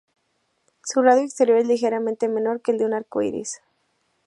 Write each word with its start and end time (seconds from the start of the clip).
Su 0.83 1.03
radio 1.03 1.21
exterior 1.21 1.59
es 1.59 1.67
ligeramente 1.67 2.27
menor 2.27 2.61
que 2.63 2.71
el 2.71 2.79
de 2.79 2.85
un 2.85 2.95
arco 2.95 3.21
iris. 3.21 3.61